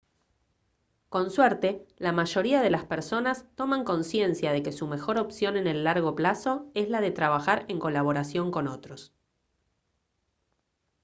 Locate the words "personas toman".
2.85-3.83